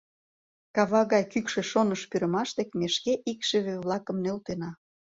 [0.75, 4.71] Кава гай кӱкшӧ шоныш-пӱрымаш дек Ме шке икшыве-влакым нӧлтена.